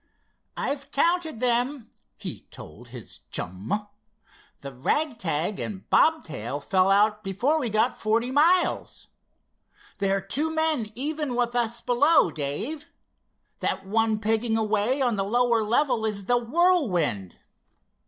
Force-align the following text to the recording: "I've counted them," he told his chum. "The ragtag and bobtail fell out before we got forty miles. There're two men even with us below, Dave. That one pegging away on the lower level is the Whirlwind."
"I've 0.57 0.89
counted 0.89 1.41
them," 1.41 1.91
he 2.17 2.47
told 2.49 2.87
his 2.87 3.19
chum. 3.29 3.87
"The 4.61 4.73
ragtag 4.73 5.59
and 5.59 5.87
bobtail 5.91 6.59
fell 6.59 6.89
out 6.89 7.23
before 7.23 7.59
we 7.59 7.69
got 7.69 7.95
forty 7.99 8.31
miles. 8.31 9.09
There're 9.99 10.19
two 10.19 10.55
men 10.55 10.87
even 10.95 11.35
with 11.35 11.53
us 11.53 11.81
below, 11.81 12.31
Dave. 12.31 12.89
That 13.59 13.85
one 13.85 14.17
pegging 14.17 14.57
away 14.57 15.03
on 15.03 15.17
the 15.17 15.23
lower 15.23 15.61
level 15.61 16.03
is 16.07 16.25
the 16.25 16.39
Whirlwind." 16.39 17.35